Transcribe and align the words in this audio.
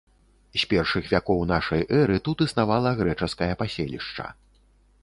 З 0.61 0.69
першых 0.71 1.11
вякоў 1.11 1.43
нашай 1.53 1.85
эры 1.99 2.17
тут 2.29 2.43
існавала 2.47 2.95
грэчаскае 3.03 3.53
паселішча. 3.63 4.25